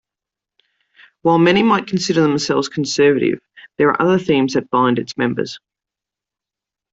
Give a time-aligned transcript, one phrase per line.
[1.21, 3.39] While many might consider themselves conservative,
[3.77, 5.59] there are other themes that bind its members.